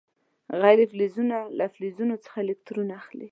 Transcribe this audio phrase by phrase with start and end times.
[0.61, 3.19] غیر فلزونه له فلزونو څخه الکترون اخلي.